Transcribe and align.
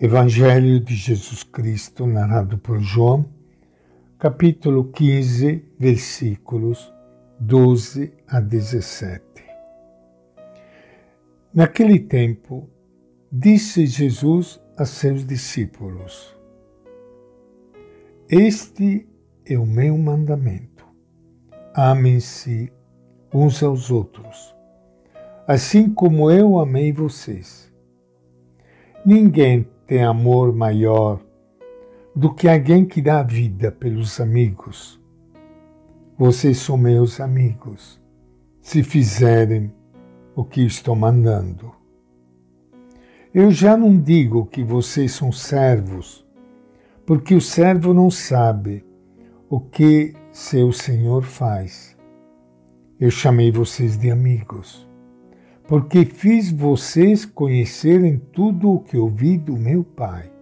Evangelho 0.00 0.78
de 0.78 0.94
Jesus 0.94 1.42
Cristo, 1.42 2.06
narrado 2.06 2.56
por 2.56 2.78
João, 2.78 3.28
capítulo 4.16 4.92
15, 4.92 5.64
versículos 5.76 6.94
12 7.40 8.12
a 8.28 8.38
17. 8.38 9.24
Naquele 11.52 11.98
tempo, 11.98 12.70
disse 13.32 13.86
Jesus 13.86 14.60
a 14.76 14.84
seus 14.84 15.26
discípulos: 15.26 16.32
Este 18.30 19.04
é 19.44 19.58
o 19.58 19.66
meu 19.66 19.98
mandamento. 19.98 20.86
Amem-se 21.74 22.72
uns 23.34 23.64
aos 23.64 23.90
outros, 23.90 24.54
assim 25.44 25.92
como 25.92 26.30
eu 26.30 26.60
amei 26.60 26.92
vocês. 26.92 27.68
Ninguém 29.04 29.66
tem 29.88 30.04
amor 30.04 30.54
maior 30.54 31.18
do 32.14 32.34
que 32.34 32.46
alguém 32.46 32.84
que 32.84 33.00
dá 33.00 33.20
a 33.20 33.22
vida 33.22 33.72
pelos 33.72 34.20
amigos. 34.20 35.00
Vocês 36.18 36.58
são 36.58 36.76
meus 36.76 37.20
amigos, 37.20 37.98
se 38.60 38.82
fizerem 38.82 39.72
o 40.36 40.44
que 40.44 40.60
estou 40.60 40.94
mandando. 40.94 41.72
Eu 43.32 43.50
já 43.50 43.78
não 43.78 43.98
digo 43.98 44.44
que 44.44 44.62
vocês 44.62 45.12
são 45.12 45.32
servos, 45.32 46.26
porque 47.06 47.34
o 47.34 47.40
servo 47.40 47.94
não 47.94 48.10
sabe 48.10 48.84
o 49.48 49.58
que 49.58 50.12
seu 50.30 50.70
senhor 50.70 51.22
faz. 51.22 51.96
Eu 53.00 53.10
chamei 53.10 53.50
vocês 53.50 53.96
de 53.96 54.10
amigos 54.10 54.87
porque 55.68 56.06
fiz 56.06 56.50
vocês 56.50 57.26
conhecerem 57.26 58.18
tudo 58.32 58.72
o 58.72 58.80
que 58.80 58.96
ouvi 58.96 59.36
do 59.36 59.54
meu 59.54 59.84
Pai. 59.84 60.32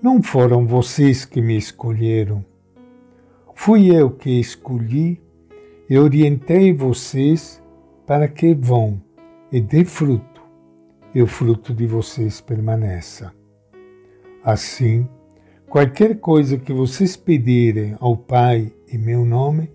Não 0.00 0.22
foram 0.22 0.64
vocês 0.64 1.24
que 1.24 1.42
me 1.42 1.56
escolheram. 1.56 2.44
Fui 3.52 3.92
eu 3.92 4.08
que 4.08 4.38
escolhi 4.38 5.20
e 5.88 5.98
orientei 5.98 6.72
vocês 6.72 7.60
para 8.06 8.28
que 8.28 8.54
vão 8.54 9.02
e 9.50 9.60
dê 9.60 9.84
fruto, 9.84 10.40
e 11.12 11.20
o 11.20 11.26
fruto 11.26 11.74
de 11.74 11.88
vocês 11.88 12.40
permaneça. 12.40 13.34
Assim, 14.44 15.08
qualquer 15.68 16.20
coisa 16.20 16.56
que 16.56 16.72
vocês 16.72 17.16
pedirem 17.16 17.96
ao 17.98 18.16
Pai 18.16 18.72
em 18.88 18.96
meu 18.96 19.24
nome, 19.24 19.72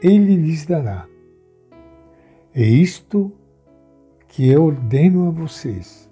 Ele 0.00 0.36
lhes 0.36 0.64
dará. 0.64 1.08
É 2.54 2.62
isto 2.62 3.30
que 4.26 4.48
eu 4.48 4.64
ordeno 4.64 5.28
a 5.28 5.30
vocês. 5.30 6.10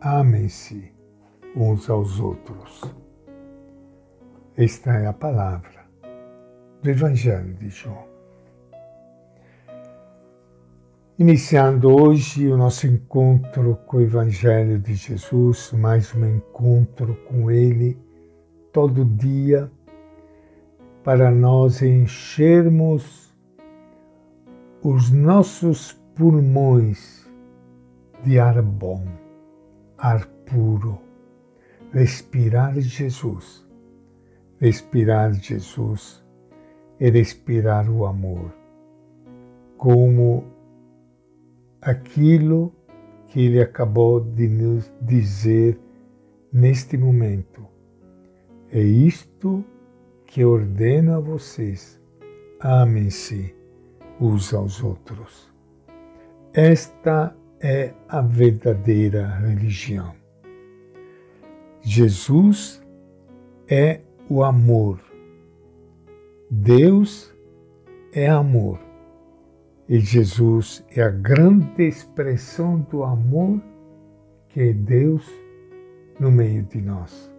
Amem-se 0.00 0.92
uns 1.56 1.90
aos 1.90 2.20
outros. 2.20 2.82
Esta 4.56 4.92
é 4.92 5.06
a 5.06 5.12
palavra 5.12 5.84
do 6.80 6.88
Evangelho 6.88 7.52
de 7.54 7.68
João. 7.68 8.04
Iniciando 11.18 11.90
hoje 11.90 12.46
o 12.46 12.56
nosso 12.56 12.86
encontro 12.86 13.76
com 13.86 13.96
o 13.96 14.02
Evangelho 14.02 14.78
de 14.78 14.94
Jesus, 14.94 15.72
mais 15.72 16.14
um 16.14 16.24
encontro 16.24 17.16
com 17.26 17.50
Ele 17.50 17.98
todo 18.72 19.04
dia, 19.04 19.68
para 21.02 21.30
nós 21.30 21.82
enchermos 21.82 23.25
os 24.88 25.10
nossos 25.10 25.94
pulmões 26.14 27.28
de 28.22 28.38
ar 28.38 28.62
bom, 28.62 29.04
ar 29.98 30.24
puro, 30.46 30.96
respirar 31.92 32.78
Jesus, 32.78 33.66
respirar 34.60 35.34
Jesus 35.34 36.24
e 37.00 37.10
respirar 37.10 37.90
o 37.90 38.06
amor, 38.06 38.54
como 39.76 40.44
aquilo 41.82 42.72
que 43.26 43.40
ele 43.40 43.60
acabou 43.60 44.20
de 44.20 44.46
nos 44.46 44.88
dizer 45.02 45.80
neste 46.52 46.96
momento. 46.96 47.66
É 48.70 48.80
isto 48.80 49.64
que 50.26 50.44
ordeno 50.44 51.14
a 51.14 51.18
vocês. 51.18 52.00
Amem-se 52.60 53.52
uns 54.20 54.52
aos 54.54 54.82
outros. 54.82 55.52
Esta 56.52 57.36
é 57.60 57.92
a 58.08 58.20
verdadeira 58.20 59.26
religião. 59.26 60.14
Jesus 61.82 62.82
é 63.68 64.00
o 64.28 64.42
amor. 64.42 65.00
Deus 66.50 67.34
é 68.12 68.28
amor. 68.28 68.80
E 69.88 70.00
Jesus 70.00 70.84
é 70.90 71.02
a 71.02 71.10
grande 71.10 71.84
expressão 71.84 72.80
do 72.90 73.04
amor 73.04 73.60
que 74.48 74.60
é 74.60 74.72
Deus 74.72 75.30
no 76.18 76.32
meio 76.32 76.62
de 76.64 76.80
nós, 76.80 77.30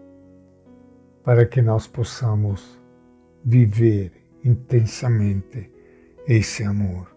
para 1.23 1.45
que 1.45 1.61
nós 1.61 1.87
possamos 1.87 2.79
viver 3.43 4.11
intensamente 4.45 5.76
esse 6.27 6.63
amor. 6.63 7.15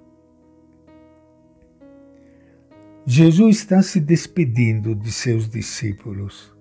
Jesus 3.04 3.56
está 3.56 3.82
se 3.82 3.98
despedindo 3.98 4.94
de 4.94 5.10
seus 5.10 5.48
discípulos. 5.48 6.54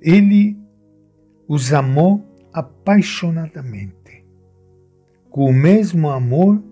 Ele 0.00 0.58
os 1.48 1.72
amou 1.72 2.22
apaixonadamente, 2.52 4.24
com 5.30 5.46
o 5.46 5.54
mesmo 5.54 6.10
amor 6.10 6.62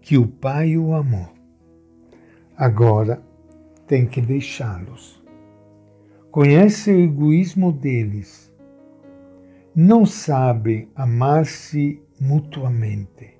que 0.00 0.16
o 0.16 0.26
Pai 0.26 0.76
o 0.76 0.94
amou. 0.94 1.32
Agora 2.56 3.20
tem 3.86 4.06
que 4.06 4.20
deixá-los. 4.20 5.22
Conhece 6.30 6.92
o 6.92 7.00
egoísmo 7.00 7.72
deles. 7.72 8.52
Não 9.74 10.06
sabem 10.06 10.88
amar-se 10.94 12.00
mutuamente. 12.20 13.34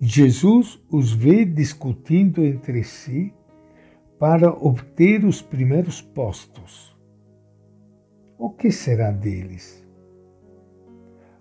Jesus 0.00 0.82
os 0.90 1.12
vê 1.12 1.44
discutindo 1.44 2.44
entre 2.44 2.82
si 2.82 3.32
para 4.18 4.50
obter 4.50 5.24
os 5.24 5.40
primeiros 5.40 6.00
postos. 6.00 6.96
O 8.38 8.50
que 8.50 8.70
será 8.70 9.10
deles? 9.10 9.86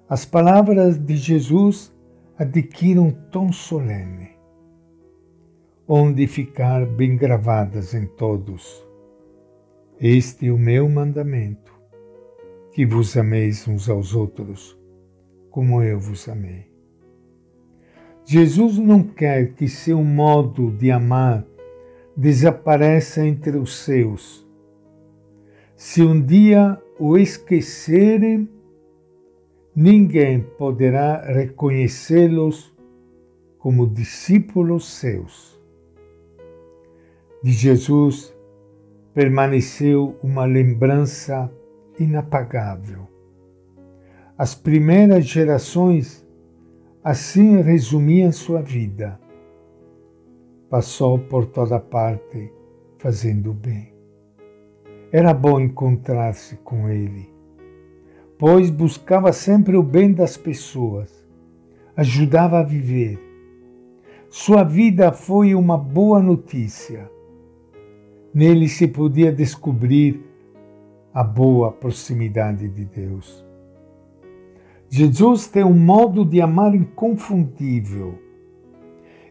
As 0.07 0.25
palavras 0.25 0.97
de 0.97 1.15
Jesus 1.15 1.91
adquirem 2.37 2.99
um 2.99 3.11
tom 3.11 3.51
solene, 3.51 4.31
onde 5.87 6.27
ficar 6.27 6.85
bem 6.85 7.15
gravadas 7.15 7.93
em 7.93 8.05
todos. 8.05 8.85
Este 9.99 10.47
é 10.47 10.51
o 10.51 10.57
meu 10.57 10.89
mandamento, 10.89 11.71
que 12.73 12.85
vos 12.85 13.15
ameis 13.15 13.67
uns 13.67 13.89
aos 13.89 14.13
outros 14.13 14.80
como 15.51 15.83
eu 15.83 15.99
vos 15.99 16.27
amei. 16.29 16.71
Jesus 18.25 18.77
não 18.77 19.03
quer 19.03 19.53
que 19.53 19.67
seu 19.67 20.01
modo 20.03 20.71
de 20.71 20.89
amar 20.89 21.45
desapareça 22.15 23.25
entre 23.25 23.57
os 23.57 23.75
seus. 23.83 24.47
Se 25.75 26.01
um 26.01 26.19
dia 26.21 26.81
o 26.97 27.17
esquecerem, 27.17 28.49
ninguém 29.75 30.41
poderá 30.57 31.21
reconhecê-los 31.21 32.73
como 33.59 33.87
discípulos 33.87 34.85
seus. 34.85 35.59
De 37.43 37.51
Jesus 37.51 38.33
permaneceu 39.13 40.15
uma 40.23 40.45
lembrança 40.45 41.51
inapagável 41.99 43.11
as 44.41 44.55
primeiras 44.55 45.25
gerações 45.25 46.27
assim 47.03 47.61
resumiam 47.61 48.31
sua 48.31 48.59
vida. 48.59 49.19
Passou 50.67 51.19
por 51.19 51.45
toda 51.45 51.79
parte 51.79 52.51
fazendo 52.97 53.53
bem. 53.53 53.93
Era 55.11 55.31
bom 55.31 55.59
encontrar-se 55.59 56.55
com 56.55 56.89
ele, 56.89 57.31
pois 58.39 58.71
buscava 58.71 59.31
sempre 59.31 59.77
o 59.77 59.83
bem 59.83 60.11
das 60.11 60.37
pessoas, 60.37 61.23
ajudava 61.95 62.61
a 62.61 62.63
viver. 62.63 63.19
Sua 64.27 64.63
vida 64.63 65.11
foi 65.11 65.53
uma 65.53 65.77
boa 65.77 66.19
notícia. 66.19 67.07
Nele 68.33 68.67
se 68.67 68.87
podia 68.87 69.31
descobrir 69.31 70.19
a 71.13 71.23
boa 71.23 71.71
proximidade 71.71 72.67
de 72.67 72.85
Deus. 72.85 73.50
Jesus 74.93 75.47
tem 75.47 75.63
um 75.63 75.73
modo 75.73 76.25
de 76.25 76.41
amar 76.41 76.75
inconfundível. 76.75 78.19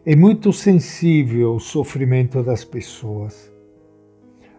É 0.03 0.15
muito 0.15 0.51
sensível 0.51 1.49
ao 1.49 1.59
sofrimento 1.59 2.41
das 2.41 2.65
pessoas. 2.65 3.53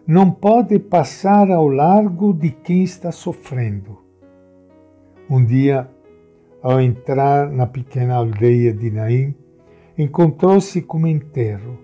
não 0.07 0.31
pode 0.31 0.79
passar 0.79 1.51
ao 1.51 1.67
largo 1.67 2.33
de 2.33 2.51
quem 2.51 2.83
está 2.83 3.11
sofrendo. 3.11 3.97
Um 5.29 5.43
dia, 5.43 5.89
ao 6.61 6.79
entrar 6.79 7.51
na 7.51 7.67
pequena 7.67 8.15
aldeia 8.15 8.73
de 8.73 8.89
Naim, 8.89 9.35
encontrou-se 9.97 10.81
com 10.83 10.99
um 10.99 11.07
enterro. 11.07 11.77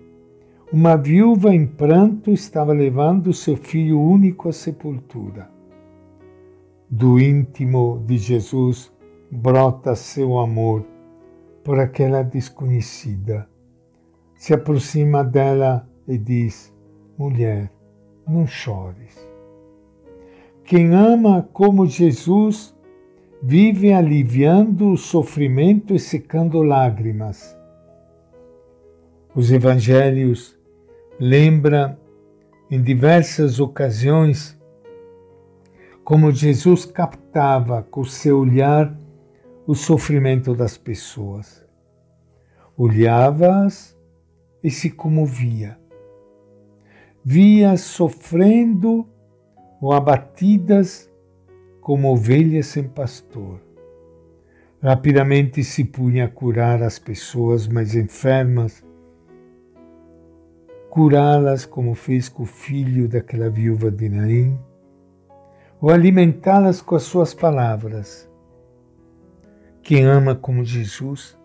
Uma 0.72 0.96
viúva 0.96 1.54
em 1.54 1.66
pranto 1.66 2.30
estava 2.30 2.72
levando 2.72 3.34
seu 3.34 3.54
filho 3.54 4.00
único 4.00 4.48
à 4.48 4.52
sepultura. 4.52 5.50
Do 6.88 7.20
íntimo 7.20 8.02
de 8.06 8.16
Jesus 8.16 8.90
brota 9.30 9.94
seu 9.94 10.38
amor 10.38 10.84
por 11.62 11.78
aquela 11.78 12.22
desconhecida. 12.22 13.48
Se 14.34 14.52
aproxima 14.52 15.22
dela 15.22 15.88
e 16.08 16.18
diz: 16.18 16.74
Mulher, 17.16 17.70
não 18.26 18.46
chores. 18.46 19.18
Quem 20.64 20.94
ama 20.94 21.48
como 21.52 21.86
Jesus 21.86 22.74
vive 23.42 23.92
aliviando 23.92 24.90
o 24.90 24.96
sofrimento 24.96 25.94
e 25.94 25.98
secando 25.98 26.62
lágrimas. 26.62 27.56
Os 29.34 29.50
evangelhos 29.50 30.58
lembram 31.18 31.96
em 32.70 32.82
diversas 32.82 33.60
ocasiões 33.60 34.58
como 36.04 36.32
Jesus 36.32 36.84
captava 36.84 37.86
com 37.90 38.04
seu 38.04 38.40
olhar 38.40 38.99
o 39.70 39.74
sofrimento 39.76 40.52
das 40.52 40.76
pessoas. 40.76 41.64
Olhava-as 42.76 43.96
e 44.64 44.68
se 44.68 44.90
comovia 44.90 45.78
via 47.24 47.76
sofrendo 47.76 49.06
ou 49.80 49.92
abatidas 49.92 51.08
como 51.80 52.10
ovelhas 52.10 52.66
sem 52.66 52.82
pastor. 52.82 53.60
Rapidamente 54.82 55.62
se 55.62 55.84
punha 55.84 56.24
a 56.24 56.28
curar 56.28 56.82
as 56.82 56.98
pessoas 56.98 57.68
mais 57.68 57.94
enfermas, 57.94 58.84
curá-las 60.90 61.64
como 61.64 61.94
fez 61.94 62.28
com 62.28 62.42
o 62.42 62.46
filho 62.46 63.06
daquela 63.06 63.48
viúva 63.48 63.88
de 63.88 64.08
Naim, 64.08 64.58
ou 65.80 65.90
alimentá-las 65.90 66.82
com 66.82 66.96
as 66.96 67.04
suas 67.04 67.32
palavras. 67.32 68.29
Quem 69.82 70.04
ama 70.04 70.34
como 70.34 70.64
Jesus 70.64 71.38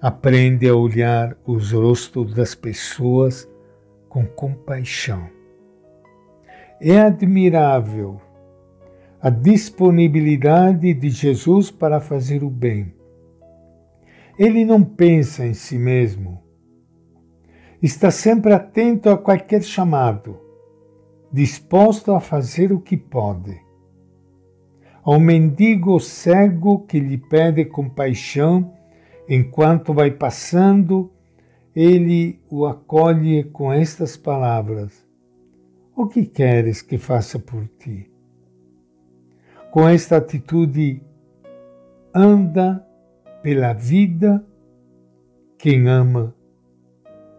aprende 0.00 0.66
a 0.68 0.74
olhar 0.74 1.36
os 1.46 1.72
rostos 1.72 2.34
das 2.34 2.54
pessoas 2.54 3.48
com 4.08 4.26
compaixão. 4.26 5.28
É 6.80 6.98
admirável 6.98 8.20
a 9.20 9.28
disponibilidade 9.28 10.94
de 10.94 11.10
Jesus 11.10 11.70
para 11.70 12.00
fazer 12.00 12.42
o 12.42 12.48
bem. 12.48 12.94
Ele 14.38 14.64
não 14.64 14.82
pensa 14.82 15.44
em 15.44 15.52
si 15.52 15.78
mesmo. 15.78 16.42
Está 17.82 18.10
sempre 18.10 18.54
atento 18.54 19.10
a 19.10 19.18
qualquer 19.18 19.62
chamado, 19.62 20.40
disposto 21.30 22.12
a 22.12 22.20
fazer 22.20 22.72
o 22.72 22.80
que 22.80 22.96
pode. 22.96 23.60
Ao 25.10 25.18
mendigo 25.18 25.98
cego 25.98 26.86
que 26.86 27.00
lhe 27.00 27.18
pede 27.18 27.64
compaixão 27.64 28.72
enquanto 29.28 29.92
vai 29.92 30.12
passando 30.12 31.10
ele 31.74 32.40
o 32.48 32.64
acolhe 32.64 33.42
com 33.42 33.72
estas 33.72 34.16
palavras: 34.16 35.04
O 35.96 36.06
que 36.06 36.24
queres 36.24 36.80
que 36.80 36.96
faça 36.96 37.40
por 37.40 37.66
ti? 37.76 38.08
Com 39.72 39.88
esta 39.88 40.18
atitude, 40.18 41.02
anda 42.14 42.86
pela 43.42 43.72
vida 43.72 44.46
quem 45.58 45.88
ama 45.88 46.32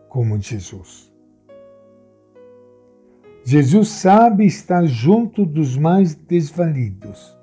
como 0.09 0.37
Jesus. 0.37 1.09
Jesus 3.45 3.87
sabe 3.87 4.45
estar 4.45 4.85
junto 4.87 5.45
dos 5.45 5.77
mais 5.77 6.13
desvalidos. 6.13 7.39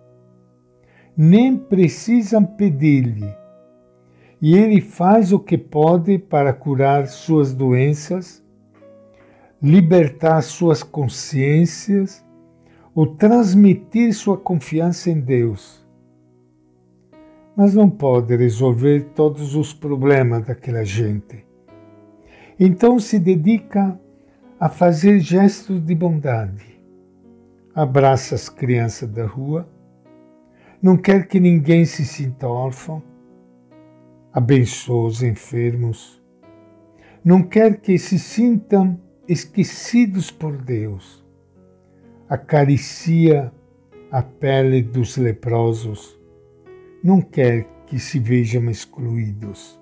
Nem 1.21 1.59
precisam 1.59 2.45
pedir-lhe 2.45 3.29
e 4.41 4.57
ele 4.57 4.81
faz 4.81 5.33
o 5.33 5.41
que 5.41 5.59
pode 5.59 6.17
para 6.17 6.53
curar 6.53 7.09
suas 7.09 7.53
doenças, 7.53 8.41
libertar 9.61 10.41
suas 10.43 10.83
consciências 10.83 12.25
ou 12.95 13.07
transmitir 13.17 14.15
sua 14.15 14.37
confiança 14.37 15.11
em 15.11 15.21
Deus. 15.21 15.85
Mas 17.57 17.75
não 17.75 17.91
pode 17.91 18.37
resolver 18.37 19.11
todos 19.17 19.57
os 19.57 19.75
problemas 19.75 20.47
daquela 20.47 20.85
gente. 20.85 21.45
Então 22.61 23.01
se 23.01 23.19
dedica 23.19 24.01
a 24.61 24.69
fazer 24.69 25.19
gestos 25.19 25.85
de 25.85 25.95
bondade. 25.97 26.79
Abraça 27.75 28.37
as 28.37 28.49
crianças 28.49 29.09
da 29.09 29.27
rua, 29.27 29.69
não 30.81 30.97
quer 30.97 31.27
que 31.27 31.41
ninguém 31.41 31.85
se 31.85 32.05
sinta 32.05 32.47
órfão, 32.47 33.03
abençoa 34.33 35.09
os 35.09 35.23
enfermos. 35.25 36.23
Não 37.25 37.43
quer 37.43 37.81
que 37.81 37.99
se 37.99 38.17
sintam 38.17 39.01
esquecidos 39.27 40.31
por 40.31 40.57
Deus. 40.57 41.27
Acaricia 42.29 43.53
a 44.11 44.23
pele 44.23 44.81
dos 44.81 45.17
leprosos. 45.17 46.17
Não 47.03 47.21
quer 47.21 47.67
que 47.87 47.99
se 47.99 48.21
vejam 48.21 48.71
excluídos. 48.71 49.81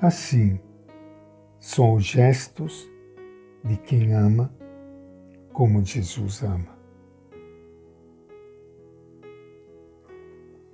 Assim, 0.00 0.58
são 1.60 1.94
os 1.94 2.04
gestos 2.04 2.90
de 3.64 3.76
quem 3.76 4.12
ama 4.12 4.52
como 5.52 5.84
Jesus 5.84 6.42
ama. 6.42 6.75